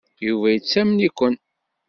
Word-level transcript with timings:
Yuba 0.25 0.47
yettamen-iken. 0.51 1.35